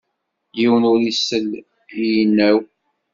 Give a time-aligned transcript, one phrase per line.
[0.57, 1.47] Yiwen ur issel
[2.03, 2.59] i yinaw.